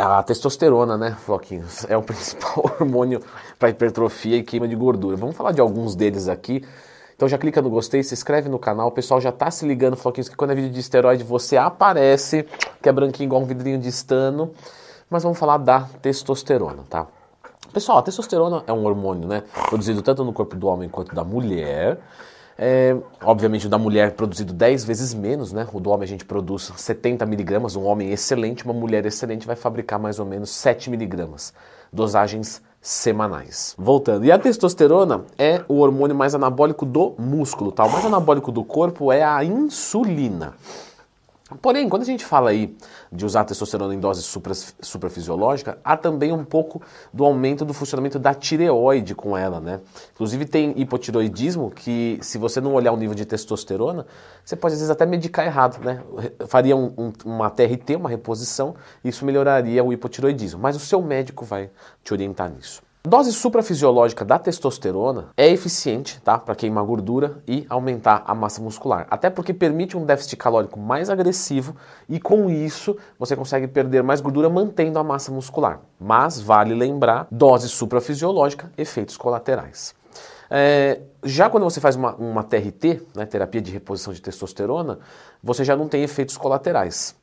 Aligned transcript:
A 0.00 0.22
testosterona, 0.22 0.96
né, 0.96 1.16
Floquinhos? 1.24 1.84
É 1.88 1.96
o 1.96 2.02
principal 2.02 2.70
hormônio 2.78 3.20
para 3.58 3.68
hipertrofia 3.68 4.36
e 4.36 4.44
queima 4.44 4.68
de 4.68 4.76
gordura. 4.76 5.16
Vamos 5.16 5.36
falar 5.36 5.50
de 5.50 5.60
alguns 5.60 5.96
deles 5.96 6.28
aqui. 6.28 6.64
Então 7.16 7.28
já 7.28 7.36
clica 7.36 7.60
no 7.60 7.68
gostei, 7.68 8.04
se 8.04 8.14
inscreve 8.14 8.48
no 8.48 8.60
canal. 8.60 8.86
O 8.86 8.92
pessoal 8.92 9.20
já 9.20 9.32
tá 9.32 9.50
se 9.50 9.66
ligando, 9.66 9.96
Floquinhos, 9.96 10.28
que 10.28 10.36
quando 10.36 10.52
é 10.52 10.54
vídeo 10.54 10.70
de 10.70 10.78
esteroide 10.78 11.24
você 11.24 11.56
aparece, 11.56 12.46
que 12.80 12.88
é 12.88 12.92
branquinho 12.92 13.26
igual 13.26 13.42
um 13.42 13.44
vidrinho 13.44 13.76
de 13.76 13.88
estano. 13.88 14.52
Mas 15.10 15.24
vamos 15.24 15.36
falar 15.36 15.56
da 15.56 15.80
testosterona, 16.00 16.84
tá? 16.88 17.08
Pessoal, 17.72 17.98
a 17.98 18.02
testosterona 18.02 18.62
é 18.68 18.72
um 18.72 18.84
hormônio, 18.84 19.26
né, 19.26 19.42
produzido 19.68 20.00
tanto 20.00 20.22
no 20.22 20.32
corpo 20.32 20.54
do 20.54 20.68
homem 20.68 20.88
quanto 20.88 21.12
da 21.12 21.24
mulher. 21.24 21.98
É, 22.60 22.96
obviamente, 23.22 23.68
o 23.68 23.70
da 23.70 23.78
mulher 23.78 24.08
é 24.08 24.10
produzido 24.10 24.52
10 24.52 24.84
vezes 24.84 25.14
menos, 25.14 25.52
né? 25.52 25.64
O 25.72 25.78
do 25.78 25.90
homem 25.90 26.04
a 26.04 26.08
gente 26.08 26.24
produz 26.24 26.72
70 26.76 27.24
miligramas, 27.24 27.76
um 27.76 27.84
homem 27.84 28.10
excelente, 28.10 28.64
uma 28.64 28.74
mulher 28.74 29.06
excelente 29.06 29.46
vai 29.46 29.54
fabricar 29.54 29.96
mais 29.96 30.18
ou 30.18 30.26
menos 30.26 30.50
7 30.50 30.90
miligramas. 30.90 31.54
Dosagens 31.92 32.60
semanais. 32.80 33.76
Voltando, 33.78 34.24
e 34.24 34.32
a 34.32 34.38
testosterona 34.38 35.24
é 35.38 35.62
o 35.68 35.78
hormônio 35.78 36.16
mais 36.16 36.34
anabólico 36.34 36.84
do 36.84 37.14
músculo, 37.16 37.70
tá? 37.70 37.84
O 37.84 37.92
mais 37.92 38.04
anabólico 38.04 38.50
do 38.50 38.64
corpo 38.64 39.12
é 39.12 39.22
a 39.22 39.44
insulina. 39.44 40.54
Porém, 41.62 41.88
quando 41.88 42.02
a 42.02 42.04
gente 42.04 42.26
fala 42.26 42.50
aí 42.50 42.76
de 43.10 43.24
usar 43.24 43.44
testosterona 43.44 43.94
em 43.94 43.98
dose 43.98 44.22
supra, 44.22 44.52
suprafisiológica, 44.54 45.78
há 45.82 45.96
também 45.96 46.30
um 46.30 46.44
pouco 46.44 46.82
do 47.12 47.24
aumento 47.24 47.64
do 47.64 47.72
funcionamento 47.72 48.18
da 48.18 48.34
tireoide 48.34 49.14
com 49.14 49.36
ela, 49.36 49.58
né? 49.58 49.80
Inclusive 50.12 50.44
tem 50.44 50.78
hipotiroidismo 50.78 51.70
que, 51.70 52.18
se 52.20 52.36
você 52.36 52.60
não 52.60 52.74
olhar 52.74 52.92
o 52.92 52.96
nível 52.98 53.14
de 53.14 53.24
testosterona, 53.24 54.06
você 54.44 54.56
pode 54.56 54.74
às 54.74 54.80
vezes 54.80 54.90
até 54.90 55.06
medicar 55.06 55.46
errado, 55.46 55.82
né? 55.82 56.02
Faria 56.46 56.76
um, 56.76 56.92
um, 56.98 57.12
uma 57.24 57.48
TRT, 57.48 57.96
uma 57.96 58.10
reposição, 58.10 58.74
e 59.02 59.08
isso 59.08 59.24
melhoraria 59.24 59.82
o 59.82 59.90
hipotiroidismo. 59.90 60.60
Mas 60.60 60.76
o 60.76 60.80
seu 60.80 61.00
médico 61.00 61.46
vai 61.46 61.70
te 62.04 62.12
orientar 62.12 62.50
nisso. 62.50 62.87
Dose 63.06 63.32
suprafisiológica 63.32 64.24
da 64.24 64.40
testosterona 64.40 65.28
é 65.36 65.48
eficiente 65.48 66.20
tá, 66.20 66.36
para 66.36 66.54
queimar 66.56 66.84
gordura 66.84 67.40
e 67.46 67.64
aumentar 67.68 68.24
a 68.26 68.34
massa 68.34 68.60
muscular. 68.60 69.06
Até 69.08 69.30
porque 69.30 69.54
permite 69.54 69.96
um 69.96 70.04
déficit 70.04 70.36
calórico 70.36 70.80
mais 70.80 71.08
agressivo 71.08 71.76
e 72.08 72.18
com 72.18 72.50
isso 72.50 72.96
você 73.16 73.36
consegue 73.36 73.68
perder 73.68 74.02
mais 74.02 74.20
gordura 74.20 74.50
mantendo 74.50 74.98
a 74.98 75.04
massa 75.04 75.30
muscular. 75.30 75.80
Mas 75.98 76.40
vale 76.40 76.74
lembrar, 76.74 77.28
dose 77.30 77.68
suprafisiológica, 77.68 78.70
efeitos 78.76 79.16
colaterais. 79.16 79.94
É, 80.50 81.00
já 81.22 81.48
quando 81.48 81.64
você 81.64 81.80
faz 81.80 81.94
uma, 81.94 82.16
uma 82.16 82.42
TRT, 82.42 83.00
né, 83.14 83.24
terapia 83.26 83.60
de 83.60 83.70
reposição 83.70 84.12
de 84.12 84.20
testosterona, 84.20 84.98
você 85.42 85.64
já 85.64 85.76
não 85.76 85.86
tem 85.88 86.02
efeitos 86.02 86.36
colaterais 86.36 87.14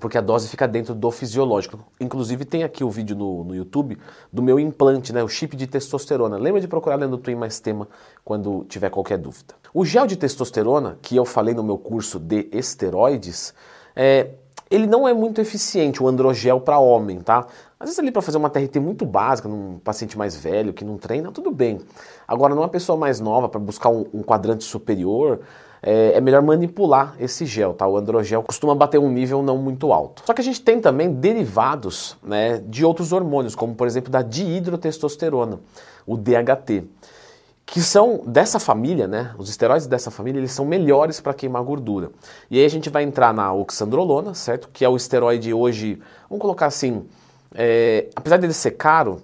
porque 0.00 0.18
a 0.18 0.20
dose 0.20 0.48
fica 0.48 0.66
dentro 0.66 0.94
do 0.94 1.10
fisiológico. 1.10 1.78
Inclusive 2.00 2.44
tem 2.44 2.64
aqui 2.64 2.82
o 2.82 2.90
vídeo 2.90 3.16
no, 3.16 3.44
no 3.44 3.54
YouTube 3.54 3.96
do 4.32 4.42
meu 4.42 4.58
implante, 4.58 5.12
né, 5.12 5.22
o 5.22 5.28
chip 5.28 5.56
de 5.56 5.66
testosterona. 5.66 6.36
Lembra 6.36 6.60
de 6.60 6.68
procurar 6.68 6.96
lendo 6.96 7.16
Twin 7.16 7.36
Mais 7.36 7.60
Tema 7.60 7.88
quando 8.24 8.64
tiver 8.68 8.90
qualquer 8.90 9.18
dúvida. 9.18 9.54
O 9.72 9.84
gel 9.84 10.06
de 10.06 10.16
testosterona, 10.16 10.98
que 11.00 11.16
eu 11.16 11.24
falei 11.24 11.54
no 11.54 11.62
meu 11.62 11.78
curso 11.78 12.18
de 12.18 12.48
esteroides, 12.52 13.54
é, 13.94 14.30
ele 14.70 14.86
não 14.86 15.06
é 15.06 15.14
muito 15.14 15.40
eficiente, 15.40 16.02
o 16.02 16.08
androgel 16.08 16.60
para 16.60 16.78
homem, 16.78 17.20
tá? 17.20 17.46
Às 17.78 17.90
vezes 17.90 17.98
ali 17.98 18.10
para 18.10 18.22
fazer 18.22 18.38
uma 18.38 18.50
TRT 18.50 18.80
muito 18.80 19.04
básica, 19.04 19.48
num 19.48 19.78
paciente 19.78 20.16
mais 20.18 20.34
velho 20.34 20.72
que 20.72 20.84
não 20.84 20.96
treina, 20.96 21.30
tudo 21.30 21.50
bem. 21.50 21.80
Agora, 22.26 22.54
numa 22.54 22.68
pessoa 22.68 22.98
mais 22.98 23.20
nova, 23.20 23.48
para 23.48 23.60
buscar 23.60 23.90
um, 23.90 24.06
um 24.12 24.22
quadrante 24.22 24.64
superior, 24.64 25.40
é, 25.86 26.12
é, 26.16 26.20
melhor 26.20 26.40
manipular 26.40 27.14
esse 27.20 27.44
gel, 27.44 27.74
tá? 27.74 27.86
O 27.86 27.98
androgel 27.98 28.42
costuma 28.42 28.74
bater 28.74 28.98
um 28.98 29.10
nível 29.10 29.42
não 29.42 29.58
muito 29.58 29.92
alto. 29.92 30.22
Só 30.24 30.32
que 30.32 30.40
a 30.40 30.44
gente 30.44 30.62
tem 30.62 30.80
também 30.80 31.12
derivados 31.12 32.16
né, 32.22 32.58
de 32.66 32.86
outros 32.86 33.12
hormônios, 33.12 33.54
como 33.54 33.74
por 33.74 33.86
exemplo 33.86 34.10
da 34.10 34.22
dihidrotestosterona, 34.22 35.60
o 36.06 36.16
DHT 36.16 36.84
que 37.66 37.80
são 37.80 38.22
dessa 38.26 38.58
família, 38.58 39.08
né? 39.08 39.34
Os 39.38 39.48
esteroides 39.48 39.86
dessa 39.86 40.10
família, 40.10 40.38
eles 40.38 40.52
são 40.52 40.66
melhores 40.66 41.18
para 41.18 41.32
queimar 41.32 41.62
gordura. 41.62 42.10
E 42.50 42.58
aí 42.58 42.64
a 42.64 42.68
gente 42.68 42.90
vai 42.90 43.02
entrar 43.02 43.32
na 43.32 43.52
oxandrolona, 43.54 44.34
certo? 44.34 44.68
Que 44.70 44.84
é 44.84 44.88
o 44.88 44.94
esteroide 44.94 45.52
hoje, 45.52 45.98
vamos 46.28 46.42
colocar 46.42 46.66
assim, 46.66 47.06
é, 47.54 48.08
apesar 48.14 48.36
dele 48.36 48.52
ser 48.52 48.72
caro, 48.72 49.22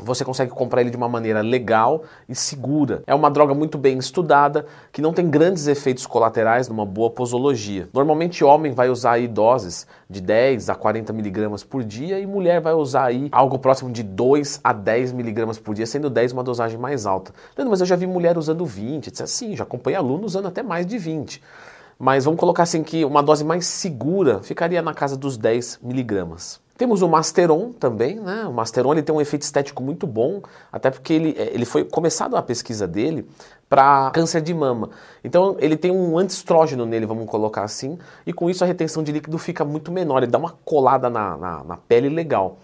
você 0.00 0.24
consegue 0.24 0.50
comprar 0.50 0.82
ele 0.82 0.90
de 0.90 0.96
uma 0.96 1.08
maneira 1.08 1.40
legal 1.40 2.04
e 2.28 2.34
segura. 2.34 3.02
É 3.06 3.14
uma 3.14 3.30
droga 3.30 3.54
muito 3.54 3.78
bem 3.78 3.98
estudada, 3.98 4.66
que 4.92 5.00
não 5.00 5.12
tem 5.12 5.28
grandes 5.28 5.66
efeitos 5.66 6.06
colaterais 6.06 6.68
numa 6.68 6.84
boa 6.84 7.10
posologia. 7.10 7.88
Normalmente 7.92 8.44
homem 8.44 8.72
vai 8.72 8.90
usar 8.90 9.12
aí 9.12 9.26
doses 9.26 9.86
de 10.08 10.20
10 10.20 10.68
a 10.68 10.74
40 10.74 11.12
miligramas 11.12 11.64
por 11.64 11.82
dia 11.82 12.20
e 12.20 12.26
mulher 12.26 12.60
vai 12.60 12.74
usar 12.74 13.04
aí 13.04 13.28
algo 13.32 13.58
próximo 13.58 13.90
de 13.90 14.02
2 14.02 14.60
a 14.62 14.72
10 14.72 15.12
miligramas 15.12 15.58
por 15.58 15.74
dia, 15.74 15.86
sendo 15.86 16.10
10 16.10 16.32
uma 16.32 16.44
dosagem 16.44 16.78
mais 16.78 17.06
alta. 17.06 17.32
Leandro, 17.56 17.70
mas 17.70 17.80
eu 17.80 17.86
já 17.86 17.96
vi 17.96 18.06
mulher 18.06 18.36
usando 18.36 18.66
20, 18.66 19.10
disse 19.10 19.22
assim, 19.22 19.56
já 19.56 19.64
acompanhei 19.64 19.96
aluno 19.96 20.26
usando 20.26 20.46
até 20.46 20.62
mais 20.62 20.84
de 20.84 20.98
20. 20.98 21.42
Mas 21.98 22.26
vamos 22.26 22.38
colocar 22.38 22.64
assim 22.64 22.82
que 22.82 23.04
uma 23.04 23.22
dose 23.22 23.42
mais 23.42 23.66
segura 23.66 24.40
ficaria 24.42 24.82
na 24.82 24.92
casa 24.92 25.16
dos 25.16 25.38
10 25.38 25.80
miligramas. 25.82 26.60
Temos 26.76 27.00
o 27.00 27.08
Masteron 27.08 27.72
também, 27.72 28.20
né? 28.20 28.44
O 28.44 28.52
Masteron 28.52 28.92
ele 28.92 29.02
tem 29.02 29.14
um 29.14 29.20
efeito 29.20 29.42
estético 29.42 29.82
muito 29.82 30.06
bom, 30.06 30.42
até 30.70 30.90
porque 30.90 31.12
ele, 31.12 31.34
é, 31.38 31.54
ele 31.54 31.64
foi 31.64 31.84
começado 31.84 32.36
a 32.36 32.42
pesquisa 32.42 32.86
dele 32.86 33.26
para 33.68 34.10
câncer 34.10 34.42
de 34.42 34.52
mama. 34.52 34.90
Então 35.24 35.56
ele 35.58 35.76
tem 35.76 35.90
um 35.90 36.18
antistrógeno 36.18 36.84
nele, 36.84 37.06
vamos 37.06 37.26
colocar 37.26 37.62
assim, 37.62 37.98
e 38.26 38.32
com 38.32 38.50
isso 38.50 38.62
a 38.62 38.66
retenção 38.66 39.02
de 39.02 39.10
líquido 39.10 39.38
fica 39.38 39.64
muito 39.64 39.90
menor, 39.90 40.22
ele 40.22 40.30
dá 40.30 40.38
uma 40.38 40.54
colada 40.64 41.08
na, 41.08 41.36
na, 41.36 41.64
na 41.64 41.76
pele 41.76 42.08
legal. 42.08 42.58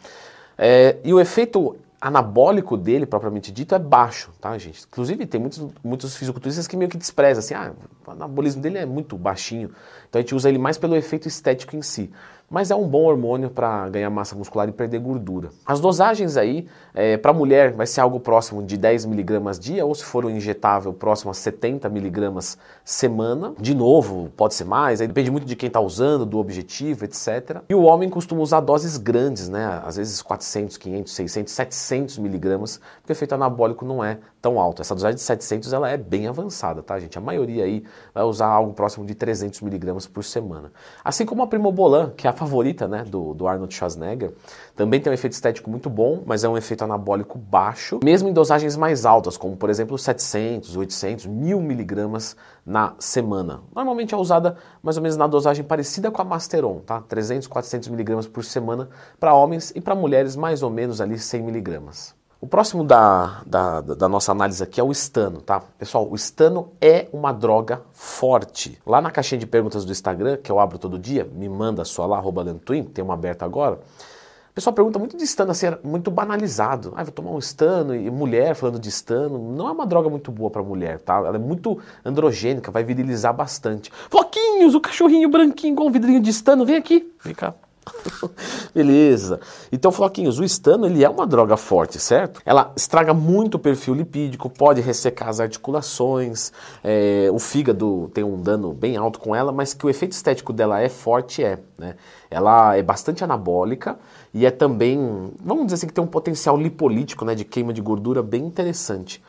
É, 0.58 0.98
e 1.02 1.12
o 1.14 1.18
efeito 1.18 1.76
anabólico 1.98 2.76
dele, 2.76 3.06
propriamente 3.06 3.50
dito, 3.52 3.74
é 3.74 3.78
baixo, 3.78 4.30
tá, 4.40 4.58
gente? 4.58 4.84
Inclusive, 4.84 5.24
tem 5.24 5.40
muitos, 5.40 5.64
muitos 5.82 6.16
fisiculturistas 6.16 6.66
que 6.66 6.76
meio 6.76 6.90
que 6.90 6.98
desprezam, 6.98 7.38
assim, 7.38 7.54
ah, 7.54 7.72
o 8.06 8.10
anabolismo 8.10 8.60
dele 8.60 8.78
é 8.78 8.84
muito 8.84 9.16
baixinho, 9.16 9.70
então 10.08 10.18
a 10.18 10.22
gente 10.22 10.34
usa 10.34 10.48
ele 10.48 10.58
mais 10.58 10.76
pelo 10.76 10.96
efeito 10.96 11.28
estético 11.28 11.76
em 11.76 11.82
si 11.82 12.10
mas 12.52 12.70
é 12.70 12.76
um 12.76 12.86
bom 12.86 13.04
hormônio 13.04 13.48
para 13.48 13.88
ganhar 13.88 14.10
massa 14.10 14.36
muscular 14.36 14.68
e 14.68 14.72
perder 14.72 15.00
gordura. 15.00 15.48
As 15.64 15.80
dosagens 15.80 16.36
aí, 16.36 16.68
é, 16.92 17.16
para 17.16 17.32
mulher 17.32 17.72
vai 17.72 17.86
ser 17.86 18.02
algo 18.02 18.20
próximo 18.20 18.62
de 18.62 18.76
10 18.76 19.06
miligramas 19.06 19.58
dia, 19.58 19.86
ou 19.86 19.94
se 19.94 20.04
for 20.04 20.26
um 20.26 20.30
injetável, 20.30 20.92
próximo 20.92 21.30
a 21.30 21.34
70 21.34 21.88
miligramas 21.88 22.58
semana. 22.84 23.54
De 23.58 23.74
novo, 23.74 24.30
pode 24.36 24.52
ser 24.52 24.64
mais, 24.64 25.00
aí 25.00 25.06
depende 25.06 25.30
muito 25.30 25.46
de 25.46 25.56
quem 25.56 25.68
está 25.68 25.80
usando, 25.80 26.26
do 26.26 26.38
objetivo, 26.38 27.06
etc. 27.06 27.62
E 27.70 27.74
o 27.74 27.84
homem 27.84 28.10
costuma 28.10 28.42
usar 28.42 28.60
doses 28.60 28.98
grandes, 28.98 29.48
né? 29.48 29.80
Às 29.82 29.96
vezes 29.96 30.20
400, 30.20 30.76
500, 30.76 31.10
600, 31.10 31.52
700 31.54 32.18
miligramas, 32.18 32.78
porque 33.00 33.12
o 33.12 33.14
efeito 33.14 33.34
anabólico 33.34 33.82
não 33.86 34.04
é 34.04 34.18
tão 34.42 34.60
alto. 34.60 34.82
Essa 34.82 34.94
dosagem 34.94 35.14
de 35.14 35.22
700 35.22 35.72
ela 35.72 35.88
é 35.88 35.96
bem 35.96 36.26
avançada, 36.26 36.82
tá, 36.82 36.98
gente? 36.98 37.16
A 37.16 37.20
maioria 37.20 37.64
aí 37.64 37.82
vai 38.12 38.24
usar 38.24 38.48
algo 38.48 38.74
próximo 38.74 39.06
de 39.06 39.14
300 39.14 39.62
miligramas 39.62 40.06
por 40.06 40.22
semana. 40.22 40.70
Assim 41.02 41.24
como 41.24 41.42
a 41.42 41.46
Primobolan, 41.46 42.10
que 42.10 42.26
é 42.26 42.30
a 42.30 42.32
favorita 42.42 42.88
né, 42.88 43.04
do, 43.04 43.34
do 43.34 43.46
Arnold 43.46 43.72
Schwarzenegger. 43.72 44.32
Também 44.74 45.00
tem 45.00 45.10
um 45.10 45.14
efeito 45.14 45.34
estético 45.34 45.70
muito 45.70 45.88
bom, 45.88 46.22
mas 46.26 46.42
é 46.44 46.48
um 46.48 46.56
efeito 46.56 46.82
anabólico 46.82 47.38
baixo, 47.38 48.00
mesmo 48.02 48.28
em 48.28 48.32
dosagens 48.32 48.76
mais 48.76 49.06
altas, 49.06 49.36
como 49.36 49.56
por 49.56 49.70
exemplo 49.70 49.96
700, 49.96 50.76
800, 50.76 51.26
1000 51.26 51.60
miligramas 51.60 52.36
na 52.66 52.94
semana. 52.98 53.60
Normalmente 53.74 54.14
é 54.14 54.16
usada 54.16 54.56
mais 54.82 54.96
ou 54.96 55.02
menos 55.02 55.16
na 55.16 55.26
dosagem 55.26 55.64
parecida 55.64 56.10
com 56.10 56.20
a 56.20 56.24
Masteron, 56.24 56.80
tá? 56.80 57.00
300, 57.00 57.46
400 57.46 57.88
miligramas 57.88 58.26
por 58.26 58.44
semana 58.44 58.88
para 59.20 59.34
homens 59.34 59.72
e 59.74 59.80
para 59.80 59.94
mulheres 59.94 60.36
mais 60.36 60.62
ou 60.62 60.70
menos 60.70 61.00
ali 61.00 61.18
100 61.18 61.42
miligramas. 61.42 62.21
O 62.42 62.46
próximo 62.48 62.82
da, 62.82 63.40
da, 63.46 63.80
da, 63.80 64.08
nossa 64.08 64.32
análise 64.32 64.60
aqui 64.60 64.80
é 64.80 64.82
o 64.82 64.90
estano, 64.90 65.40
tá? 65.40 65.62
Pessoal, 65.78 66.10
o 66.10 66.16
estano 66.16 66.72
é 66.80 67.06
uma 67.12 67.30
droga 67.30 67.82
forte. 67.92 68.76
Lá 68.84 69.00
na 69.00 69.12
caixinha 69.12 69.38
de 69.38 69.46
perguntas 69.46 69.84
do 69.84 69.92
Instagram, 69.92 70.38
que 70.38 70.50
eu 70.50 70.58
abro 70.58 70.76
todo 70.76 70.98
dia, 70.98 71.24
me 71.24 71.48
manda 71.48 71.84
sua 71.84 72.04
lá, 72.04 72.16
arroba 72.16 72.42
Lentwin, 72.42 72.82
tem 72.82 73.04
uma 73.04 73.14
aberta 73.14 73.44
agora. 73.44 73.76
O 73.76 74.54
pessoal 74.56 74.74
pergunta 74.74 74.98
muito 74.98 75.16
de 75.16 75.22
estano, 75.22 75.52
assim, 75.52 75.66
é 75.66 75.78
muito 75.84 76.10
banalizado. 76.10 76.92
Ah, 76.96 77.04
vou 77.04 77.12
tomar 77.12 77.30
um 77.30 77.38
estano 77.38 77.94
e 77.94 78.10
mulher 78.10 78.56
falando 78.56 78.80
de 78.80 78.88
estano. 78.88 79.38
Não 79.38 79.68
é 79.68 79.70
uma 79.70 79.86
droga 79.86 80.10
muito 80.10 80.32
boa 80.32 80.50
para 80.50 80.64
mulher, 80.64 80.98
tá? 80.98 81.18
Ela 81.18 81.36
é 81.36 81.38
muito 81.38 81.78
androgênica, 82.04 82.72
vai 82.72 82.82
virilizar 82.82 83.32
bastante. 83.32 83.92
Floquinhos, 84.10 84.74
o 84.74 84.80
cachorrinho 84.80 85.30
branquinho 85.30 85.76
com 85.76 85.86
um 85.86 85.92
vidrinho 85.92 86.20
de 86.20 86.30
estano, 86.30 86.66
vem 86.66 86.74
aqui. 86.74 87.08
Vem 87.22 87.36
cá. 87.36 87.54
Beleza. 88.74 89.40
Então, 89.70 89.90
Floquinhos, 89.90 90.38
o 90.38 90.44
estano 90.44 90.86
ele 90.86 91.04
é 91.04 91.08
uma 91.08 91.26
droga 91.26 91.56
forte, 91.56 91.98
certo? 91.98 92.40
Ela 92.44 92.72
estraga 92.76 93.12
muito 93.12 93.56
o 93.56 93.58
perfil 93.58 93.94
lipídico, 93.94 94.48
pode 94.48 94.80
ressecar 94.80 95.28
as 95.28 95.40
articulações, 95.40 96.52
é, 96.82 97.28
o 97.32 97.38
fígado 97.38 98.10
tem 98.14 98.24
um 98.24 98.40
dano 98.40 98.72
bem 98.72 98.96
alto 98.96 99.18
com 99.18 99.34
ela, 99.34 99.52
mas 99.52 99.74
que 99.74 99.86
o 99.86 99.90
efeito 99.90 100.12
estético 100.12 100.52
dela 100.52 100.80
é 100.80 100.88
forte, 100.88 101.42
é. 101.42 101.58
Né? 101.78 101.96
Ela 102.30 102.76
é 102.76 102.82
bastante 102.82 103.24
anabólica 103.24 103.98
e 104.32 104.46
é 104.46 104.50
também, 104.50 105.32
vamos 105.42 105.66
dizer 105.66 105.74
assim, 105.76 105.86
que 105.86 105.92
tem 105.92 106.04
um 106.04 106.08
potencial 106.08 106.56
lipolítico, 106.56 107.24
né, 107.24 107.34
de 107.34 107.44
queima 107.44 107.72
de 107.72 107.80
gordura 107.80 108.22
bem 108.22 108.44
interessante. 108.44 109.22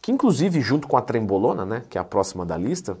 Que 0.00 0.12
inclusive, 0.12 0.60
junto 0.60 0.86
com 0.86 0.96
a 0.96 1.02
trembolona, 1.02 1.64
né, 1.64 1.82
que 1.88 1.96
é 1.96 2.00
a 2.00 2.04
próxima 2.04 2.44
da 2.44 2.56
lista, 2.56 2.96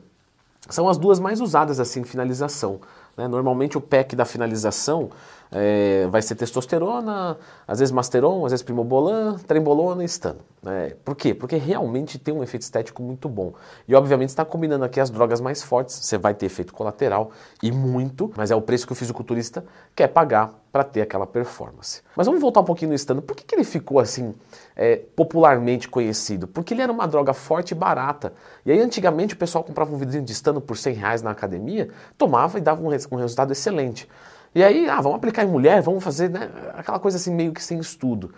são 0.68 0.88
as 0.88 0.96
duas 0.96 1.20
mais 1.20 1.40
usadas 1.40 1.78
assim 1.78 2.00
em 2.00 2.04
finalização. 2.04 2.80
Né? 3.16 3.28
Normalmente 3.28 3.78
o 3.78 3.80
pack 3.80 4.14
da 4.16 4.24
finalização 4.24 5.10
é, 5.54 6.06
vai 6.08 6.20
ser 6.20 6.34
testosterona, 6.34 7.38
às 7.66 7.78
vezes 7.78 7.92
masteron, 7.92 8.44
às 8.44 8.50
vezes 8.50 8.62
primobolan, 8.62 9.36
trembolona 9.46 10.02
e 10.02 10.06
estano. 10.06 10.40
É, 10.66 10.96
por 11.04 11.14
quê? 11.14 11.32
Porque 11.32 11.56
realmente 11.56 12.18
tem 12.18 12.34
um 12.34 12.42
efeito 12.42 12.62
estético 12.62 13.02
muito 13.02 13.28
bom. 13.28 13.52
E 13.86 13.94
obviamente 13.94 14.30
está 14.30 14.44
combinando 14.44 14.84
aqui 14.84 14.98
as 14.98 15.10
drogas 15.10 15.40
mais 15.40 15.62
fortes, 15.62 15.94
você 15.94 16.18
vai 16.18 16.34
ter 16.34 16.46
efeito 16.46 16.74
colateral 16.74 17.30
e 17.62 17.70
muito, 17.70 18.32
mas 18.36 18.50
é 18.50 18.56
o 18.56 18.60
preço 18.60 18.86
que 18.86 18.92
o 18.92 18.96
fisiculturista 18.96 19.64
quer 19.94 20.08
pagar 20.08 20.52
para 20.72 20.82
ter 20.82 21.02
aquela 21.02 21.24
performance. 21.24 22.02
Mas 22.16 22.26
vamos 22.26 22.40
voltar 22.40 22.60
um 22.60 22.64
pouquinho 22.64 22.88
no 22.88 22.96
estano. 22.96 23.22
Por 23.22 23.36
que, 23.36 23.44
que 23.44 23.54
ele 23.54 23.62
ficou 23.62 24.00
assim 24.00 24.34
é, 24.74 24.96
popularmente 24.96 25.88
conhecido? 25.88 26.48
Porque 26.48 26.74
ele 26.74 26.82
era 26.82 26.90
uma 26.90 27.06
droga 27.06 27.32
forte 27.32 27.70
e 27.70 27.74
barata. 27.76 28.32
E 28.66 28.72
aí 28.72 28.80
antigamente 28.80 29.34
o 29.34 29.36
pessoal 29.36 29.62
comprava 29.62 29.94
um 29.94 29.98
vidrinho 29.98 30.24
de 30.24 30.32
estano 30.32 30.60
por 30.60 30.76
100 30.76 30.94
reais 30.94 31.22
na 31.22 31.30
academia, 31.30 31.90
tomava 32.18 32.58
e 32.58 32.60
dava 32.60 32.82
um, 32.82 32.88
um 32.88 33.16
resultado 33.16 33.52
excelente. 33.52 34.08
E 34.54 34.62
aí, 34.62 34.88
ah, 34.88 35.00
vamos 35.00 35.16
aplicar 35.16 35.42
em 35.42 35.48
mulher, 35.48 35.82
vamos 35.82 36.04
fazer 36.04 36.30
né, 36.30 36.48
aquela 36.74 37.00
coisa 37.00 37.16
assim 37.16 37.34
meio 37.34 37.52
que 37.52 37.62
sem 37.62 37.78
estudo. 37.80 38.32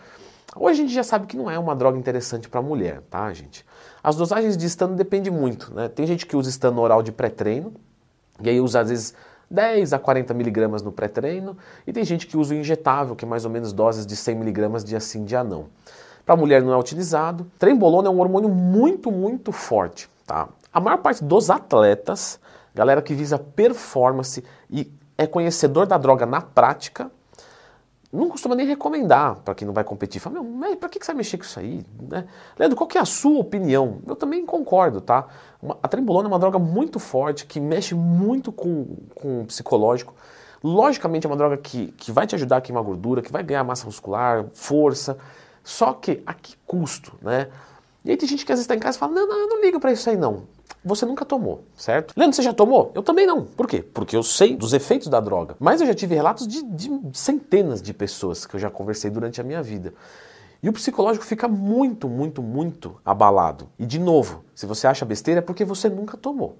Hoje 0.59 0.81
a 0.81 0.85
gente 0.85 0.95
já 0.95 1.03
sabe 1.03 1.27
que 1.27 1.37
não 1.37 1.51
é 1.51 1.59
uma 1.59 1.77
droga 1.77 1.99
interessante 1.99 2.49
para 2.49 2.63
mulher, 2.63 3.03
tá, 3.11 3.31
gente? 3.35 3.67
As 4.03 4.17
dosagens 4.17 4.57
de 4.57 4.65
estano 4.65 4.97
dependem 4.97 5.31
muito, 5.31 5.75
né? 5.75 5.89
Tem 5.89 6.07
gente 6.07 6.25
que 6.25 6.35
usa 6.35 6.49
estano 6.49 6.81
oral 6.81 7.03
de 7.03 7.13
pré-treino, 7.13 7.75
e 8.41 8.49
aí 8.49 8.59
usa 8.59 8.81
às 8.81 8.89
vezes 8.89 9.15
10 9.51 9.93
a 9.93 9.99
40 9.99 10.33
miligramas 10.33 10.81
no 10.81 10.91
pré-treino, 10.91 11.59
e 11.87 11.93
tem 11.93 12.03
gente 12.03 12.27
que 12.27 12.39
usa 12.39 12.55
o 12.55 12.57
injetável, 12.57 13.15
que 13.15 13.27
é 13.27 13.29
mais 13.29 13.45
ou 13.45 13.51
menos 13.51 13.75
doses 13.75 14.07
de 14.07 14.17
100 14.17 14.37
miligramas 14.37 14.83
dia 14.83 15.01
sim, 15.01 15.23
dia 15.23 15.45
não. 15.45 15.67
Para 16.25 16.35
mulher 16.35 16.63
não 16.63 16.73
é 16.73 16.79
utilizado. 16.79 17.47
Trembolona 17.59 18.09
é 18.09 18.11
um 18.11 18.19
hormônio 18.19 18.49
muito, 18.49 19.13
muito 19.13 19.53
forte, 19.53 20.09
tá? 20.27 20.49
A 20.73 20.81
maior 20.81 20.99
parte 20.99 21.23
dos 21.23 21.51
atletas, 21.51 22.41
galera 22.75 23.03
que 23.03 23.13
visa 23.13 23.39
performance 23.39 24.43
e 24.71 24.91
é 25.19 25.27
conhecedor 25.27 25.87
da 25.87 25.97
droga 25.99 26.27
na 26.27 26.41
prática, 26.41 27.11
não 28.13 28.29
costuma 28.29 28.55
nem 28.55 28.67
recomendar 28.67 29.37
para 29.37 29.55
quem 29.55 29.67
não 29.67 29.75
vai 29.75 29.85
competir. 29.85 30.21
Fala, 30.21 30.43
meu, 30.43 30.77
para 30.77 30.89
que 30.89 30.99
você 30.99 31.07
vai 31.07 31.17
mexer 31.17 31.37
com 31.39 31.45
isso 31.45 31.59
aí? 31.59 31.85
Né? 32.09 32.27
Leandro, 32.59 32.77
qual 32.77 32.87
que 32.87 32.97
é 32.97 33.01
a 33.01 33.05
sua 33.05 33.41
opinião? 33.41 33.99
Eu 34.07 34.17
também 34.17 34.45
concordo, 34.47 35.01
tá? 35.01 35.27
a 35.83 35.89
trembolona 35.89 36.29
é 36.29 36.31
uma 36.31 36.39
droga 36.39 36.59
muito 36.59 36.99
forte, 36.99 37.47
que 37.47 37.59
mexe 37.61 37.95
muito 37.95 38.53
com, 38.53 38.97
com 39.15 39.43
o 39.43 39.47
psicológico. 39.47 40.15
Logicamente 40.63 41.27
é 41.27 41.31
uma 41.31 41.37
droga 41.37 41.57
que, 41.57 41.89
que 41.93 42.13
vai 42.13 42.27
te 42.27 42.35
ajudar 42.35 42.59
a 42.59 42.61
queimar 42.61 42.83
gordura, 42.83 43.23
que 43.23 43.33
vai 43.33 43.43
ganhar 43.43 43.65
massa 43.65 43.87
muscular, 43.87 44.47
força. 44.55 45.19
Só 45.63 45.93
que 45.93 46.23
a 46.27 46.33
que 46.33 46.57
custo, 46.67 47.15
né? 47.21 47.49
E 48.06 48.11
aí 48.12 48.17
tem 48.17 48.29
gente 48.29 48.47
que 48.47 48.53
às 48.53 48.56
vezes 48.58 48.64
está 48.64 48.75
em 48.75 48.79
casa 48.79 48.97
e 48.97 49.00
fala, 49.00 49.12
não, 49.12 49.29
não, 49.29 49.38
eu 49.38 49.49
não 49.49 49.61
ligo 49.61 49.79
para 49.79 49.93
isso 49.93 50.08
aí 50.08 50.17
não 50.17 50.44
você 50.87 51.05
nunca 51.05 51.25
tomou, 51.25 51.64
certo? 51.76 52.14
Leandro, 52.17 52.37
você 52.37 52.43
já 52.43 52.53
tomou? 52.53 52.93
Eu 52.94 53.03
também 53.03 53.26
não. 53.26 53.44
Por 53.44 53.67
quê? 53.67 53.82
Porque 53.82 54.17
eu 54.17 54.23
sei 54.23 54.55
dos 54.55 54.73
efeitos 54.73 55.08
da 55.08 55.19
droga. 55.19 55.56
Mas 55.58 55.81
eu 55.81 55.87
já 55.87 55.94
tive 55.94 56.14
relatos 56.14 56.47
de, 56.47 56.62
de 56.62 56.88
centenas 57.12 57.82
de 57.82 57.93
pessoas 57.93 58.47
que 58.47 58.55
eu 58.55 58.61
já 58.61 58.70
conversei 58.70 59.11
durante 59.11 59.41
a 59.41 59.44
minha 59.44 59.61
vida. 59.61 59.93
E 60.62 60.69
o 60.69 60.73
psicológico 60.73 61.25
fica 61.25 61.49
muito, 61.49 62.08
muito, 62.08 62.41
muito 62.41 62.97
abalado. 63.05 63.69
E 63.79 63.85
de 63.85 63.99
novo, 63.99 64.44
se 64.55 64.64
você 64.64 64.87
acha 64.87 65.05
besteira 65.05 65.41
é 65.41 65.43
porque 65.43 65.64
você 65.64 65.88
nunca 65.88 66.17
tomou. 66.17 66.56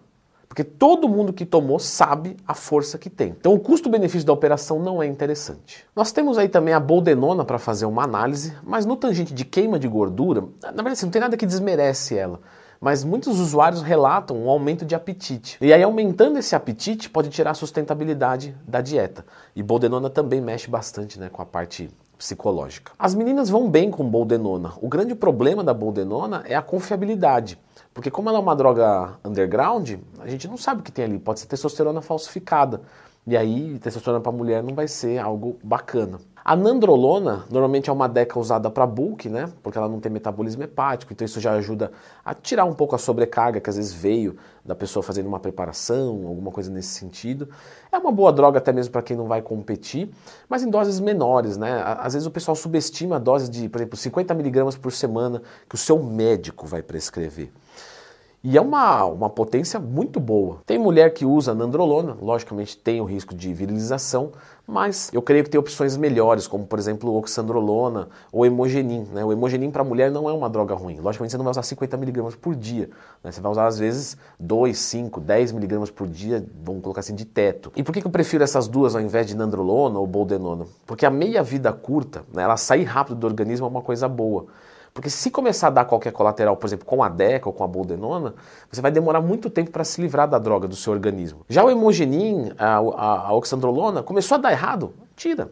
Porque 0.49 0.65
todo 0.65 1.09
mundo 1.09 1.33
que 1.33 1.45
tomou 1.45 1.79
sabe 1.79 2.37
a 2.47 2.55
força 2.55 2.97
que 2.97 3.11
tem. 3.11 3.29
Então 3.39 3.53
o 3.53 3.61
custo-benefício 3.61 4.27
da 4.27 4.33
operação 4.33 4.79
não 4.79 5.03
é 5.03 5.07
interessante. 5.07 5.85
Nós 5.95 6.13
temos 6.13 6.39
aí 6.39 6.49
também 6.49 6.73
a 6.73 6.81
boldenona 6.81 7.45
para 7.45 7.59
fazer 7.59 7.87
uma 7.87 8.05
análise, 8.05 8.55
mas 8.63 8.87
no 8.87 8.97
tangente 8.97 9.35
de 9.35 9.45
queima 9.45 9.79
de 9.79 9.89
gordura, 9.89 10.45
na 10.63 10.71
verdade 10.71 10.93
assim, 10.93 11.07
não 11.07 11.13
tem 11.13 11.21
nada 11.21 11.37
que 11.37 11.47
desmerece 11.47 12.17
ela 12.17 12.41
mas 12.81 13.05
muitos 13.05 13.41
usuários 13.41 13.83
relatam 13.83 14.37
um 14.37 14.51
aumento 14.51 14.85
de 14.85 14.95
apetite. 14.95 15.57
E 15.61 15.73
aí, 15.73 15.83
aumentando 15.83 16.39
esse 16.39 16.55
apetite, 16.55 17.09
pode 17.09 17.31
tirar 17.31 17.53
a 17.53 17.55
sustentabilidade 17.55 18.55
da 18.67 18.81
dieta. 18.81 19.25
E 19.55 19.63
boldenona 19.63 20.11
também 20.11 20.41
mexe 20.41 20.69
bastante 20.69 21.19
né, 21.19 21.29
com 21.29 21.43
a 21.43 21.47
parte 21.47 21.91
psicológica. 22.19 22.93
As 22.99 23.15
meninas 23.15 23.49
vão 23.49 23.69
bem 23.69 23.91
com 23.91 24.05
boldenona. 24.05 24.73
O 24.81 24.89
grande 24.89 25.15
problema 25.15 25.63
da 25.63 25.75
boldenona 25.75 26.43
é 26.47 26.55
a 26.55 26.63
confiabilidade. 26.63 27.59
Porque 27.97 28.11
como 28.11 28.29
ela 28.29 28.37
é 28.37 28.43
uma 28.43 28.55
droga 28.55 29.17
underground, 29.25 29.95
a 30.19 30.29
gente 30.29 30.47
não 30.47 30.59
sabe 30.59 30.83
o 30.83 30.85
que 30.85 30.93
tem 30.93 31.07
ali. 31.07 31.19
Pode 31.19 31.41
ser 31.41 31.47
testosterona 31.47 32.03
falsificada. 32.03 32.83
E 33.27 33.35
aí, 33.35 33.79
testosterona 33.79 34.23
para 34.23 34.31
mulher 34.31 34.63
não 34.63 34.75
vai 34.75 34.87
ser 34.87 35.19
algo 35.19 35.59
bacana. 35.65 36.19
A 36.45 36.55
nandrolona 36.55 37.47
normalmente 37.51 37.89
é 37.89 37.93
uma 37.93 38.07
deca 38.07 38.39
usada 38.39 38.69
para 38.69 38.87
bulk, 38.87 39.31
né? 39.31 39.51
Porque 39.63 39.79
ela 39.79 39.89
não 39.89 39.99
tem 39.99 40.13
metabolismo 40.13 40.63
hepático, 40.63 41.15
então 41.15 41.25
isso 41.25 41.41
já 41.41 41.53
ajuda 41.55 41.91
a 42.23 42.35
tirar 42.35 42.67
um 42.67 42.75
pouco 42.75 42.95
a 42.95 42.99
sobrecarga 42.99 43.61
que 43.61 43.71
às 43.71 43.77
vezes 43.77 43.95
veio 43.95 44.37
da 44.63 44.75
pessoa 44.75 45.03
fazendo 45.03 45.27
uma 45.27 45.41
preparação, 45.41 46.27
alguma 46.27 46.53
coisa 46.53 46.71
nesse 46.71 46.91
sentido. 46.91 47.49
É 47.91 47.97
uma 47.97 48.13
boa 48.13 48.31
droga 48.31 48.59
até 48.59 48.75
mesmo 48.75 48.93
para 48.93 49.03
quem 49.03 49.17
não 49.17 49.27
vai 49.27 49.41
competir, 49.41 50.11
mas 50.51 50.63
em 50.63 50.69
doses 50.69 51.01
menores, 51.01 51.57
né? 51.57 51.83
Às 51.99 52.13
vezes 52.13 52.27
o 52.27 52.31
pessoal 52.31 52.55
subestima 52.55 53.17
a 53.17 53.19
dose 53.19 53.51
de, 53.51 53.71
por 53.71 53.79
exemplo, 53.79 53.97
50 53.97 54.35
miligramas 54.35 54.77
por 54.77 54.93
semana 54.93 55.41
que 55.67 55.75
o 55.75 55.79
seu 55.79 56.01
médico 56.01 56.67
vai 56.67 56.83
prescrever. 56.83 57.51
E 58.49 58.57
é 58.57 58.61
uma, 58.61 59.05
uma 59.07 59.29
potência 59.29 59.81
muito 59.81 60.21
boa. 60.21 60.59
Tem 60.65 60.79
mulher 60.79 61.13
que 61.13 61.27
usa 61.27 61.53
nandrolona, 61.53 62.17
logicamente 62.23 62.79
tem 62.79 63.01
o 63.01 63.05
risco 63.05 63.35
de 63.35 63.53
virilização, 63.53 64.31
mas 64.65 65.11
eu 65.13 65.21
creio 65.21 65.43
que 65.43 65.51
tem 65.51 65.59
opções 65.59 65.97
melhores, 65.97 66.47
como 66.47 66.65
por 66.65 66.79
exemplo 66.79 67.13
oxandrolona 67.17 68.09
ou 68.31 68.47
hemogenin. 68.47 69.05
Né? 69.13 69.25
O 69.25 69.33
hemogenin 69.33 69.73
para 69.73 69.83
mulher 69.83 70.13
não 70.13 70.31
é 70.31 70.33
uma 70.33 70.49
droga 70.49 70.77
ruim. 70.77 71.01
Logicamente 71.01 71.33
você 71.33 71.37
não 71.37 71.45
vai 71.45 71.51
usar 71.51 71.63
50mg 71.63 72.37
por 72.37 72.55
dia. 72.55 72.89
Né? 73.25 73.33
Você 73.33 73.41
vai 73.41 73.51
usar 73.51 73.67
às 73.67 73.81
vezes 73.81 74.17
2, 74.39 74.79
5, 74.79 75.21
10mg 75.21 75.93
por 75.93 76.07
dia, 76.07 76.47
vamos 76.63 76.85
colocar 76.85 77.01
assim, 77.01 77.17
de 77.17 77.25
teto. 77.25 77.73
E 77.75 77.83
por 77.83 77.93
que 77.93 78.07
eu 78.07 78.11
prefiro 78.13 78.45
essas 78.45 78.69
duas 78.69 78.95
ao 78.95 79.01
invés 79.01 79.27
de 79.27 79.37
nandrolona 79.37 79.99
ou 79.99 80.07
boldenona? 80.07 80.67
Porque 80.87 81.05
a 81.05 81.11
meia-vida 81.11 81.73
curta, 81.73 82.23
né, 82.33 82.45
ela 82.45 82.57
sair 82.57 82.85
rápido 82.85 83.17
do 83.17 83.27
organismo 83.27 83.67
é 83.67 83.69
uma 83.69 83.83
coisa 83.83 84.09
boa. 84.09 84.47
Porque 84.97 85.11
se 85.11 85.31
começar 85.31 85.67
a 85.67 85.71
dar 85.71 85.85
qualquer 85.85 86.11
colateral, 86.11 86.57
por 86.57 86.67
exemplo, 86.67 86.87
com 86.87 87.05
a 87.05 87.09
DECA 87.11 87.51
ou 87.51 87.53
com 87.53 87.63
a 87.63 87.67
boldenona, 87.67 88.35
você 88.73 88.81
vai 88.81 88.91
demorar 88.91 89.21
muito 89.21 89.51
tempo 89.51 89.71
para 89.71 89.85
se 89.85 90.01
livrar 90.01 90.27
da 90.27 90.39
droga 90.39 90.67
do 90.67 90.75
seu 90.75 90.91
organismo. 90.91 91.45
Já 91.51 91.63
o 91.63 91.71
hemogenin, 91.71 92.51
a, 92.57 92.79
a, 92.79 93.29
a 93.29 93.33
oxandrolona, 93.35 94.03
começou 94.03 94.37
a 94.37 94.39
dar 94.39 94.53
errado, 94.53 94.95
tira. 95.15 95.51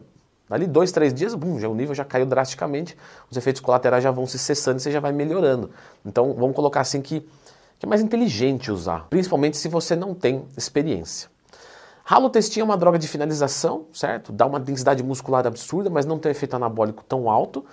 Ali 0.49 0.65
dois, 0.65 0.91
três 0.91 1.13
dias, 1.13 1.35
bum, 1.35 1.59
já 1.59 1.69
o 1.69 1.75
nível 1.75 1.93
já 1.93 2.03
caiu 2.03 2.25
drasticamente, 2.25 2.97
os 3.29 3.37
efeitos 3.37 3.61
colaterais 3.61 4.03
já 4.03 4.09
vão 4.09 4.25
se 4.25 4.39
cessando 4.39 4.77
e 4.77 4.81
você 4.81 4.89
já 4.89 4.99
vai 4.99 5.11
melhorando. 5.11 5.69
Então 6.03 6.33
vamos 6.33 6.55
colocar 6.55 6.81
assim 6.81 6.99
que, 6.99 7.19
que 7.77 7.85
é 7.85 7.87
mais 7.87 8.01
inteligente 8.01 8.71
usar, 8.71 9.05
principalmente 9.11 9.57
se 9.57 9.67
você 9.67 9.95
não 9.95 10.15
tem 10.15 10.43
experiência. 10.57 11.29
Halotestin 12.03 12.61
é 12.61 12.63
uma 12.63 12.77
droga 12.77 12.97
de 12.97 13.07
finalização, 13.07 13.85
certo? 13.93 14.31
Dá 14.31 14.47
uma 14.47 14.59
densidade 14.59 15.03
muscular 15.03 15.45
absurda, 15.45 15.87
mas 15.87 16.03
não 16.03 16.17
tem 16.17 16.31
um 16.31 16.33
efeito 16.33 16.55
anabólico 16.55 17.03
tão 17.07 17.29
alto 17.29 17.63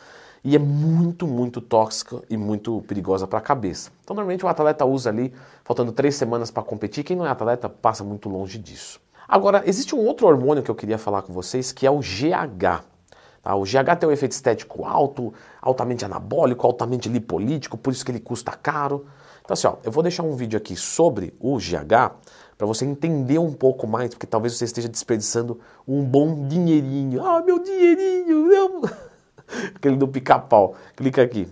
e 0.44 0.56
é 0.56 0.58
muito, 0.58 1.26
muito 1.26 1.60
tóxica 1.60 2.20
e 2.28 2.36
muito 2.36 2.82
perigosa 2.82 3.26
para 3.26 3.38
a 3.38 3.42
cabeça. 3.42 3.90
Então, 4.02 4.14
normalmente 4.16 4.44
o 4.44 4.48
atleta 4.48 4.84
usa 4.84 5.10
ali, 5.10 5.32
faltando 5.64 5.92
três 5.92 6.16
semanas 6.16 6.50
para 6.50 6.62
competir. 6.62 7.04
Quem 7.04 7.16
não 7.16 7.26
é 7.26 7.30
atleta 7.30 7.68
passa 7.68 8.02
muito 8.02 8.28
longe 8.28 8.58
disso. 8.58 9.00
Agora, 9.28 9.62
existe 9.66 9.94
um 9.94 10.00
outro 10.00 10.26
hormônio 10.26 10.62
que 10.62 10.70
eu 10.70 10.74
queria 10.74 10.98
falar 10.98 11.22
com 11.22 11.32
vocês, 11.32 11.70
que 11.70 11.86
é 11.86 11.90
o 11.90 12.00
GH. 12.00 12.82
Tá? 13.40 13.54
O 13.54 13.62
GH 13.62 13.96
tem 13.98 14.08
um 14.08 14.12
efeito 14.12 14.32
estético 14.32 14.84
alto, 14.84 15.32
altamente 15.60 16.04
anabólico, 16.04 16.66
altamente 16.66 17.08
lipolítico, 17.08 17.78
por 17.78 17.92
isso 17.92 18.04
que 18.04 18.10
ele 18.10 18.20
custa 18.20 18.52
caro. 18.52 19.06
Então, 19.44 19.54
assim, 19.54 19.66
ó, 19.68 19.76
eu 19.84 19.92
vou 19.92 20.02
deixar 20.02 20.24
um 20.24 20.34
vídeo 20.34 20.56
aqui 20.56 20.76
sobre 20.76 21.34
o 21.40 21.56
GH 21.56 22.16
para 22.58 22.66
você 22.66 22.84
entender 22.84 23.38
um 23.38 23.52
pouco 23.52 23.86
mais, 23.86 24.10
porque 24.10 24.26
talvez 24.26 24.56
você 24.56 24.64
esteja 24.64 24.88
desperdiçando 24.88 25.60
um 25.86 26.04
bom 26.04 26.46
dinheirinho. 26.46 27.24
Ah, 27.24 27.42
meu 27.42 27.60
dinheirinho! 27.60 28.48
Não. 28.48 28.82
Aquele 29.74 29.96
do 29.96 30.08
pica-pau. 30.08 30.76
Clica 30.96 31.22
aqui. 31.22 31.48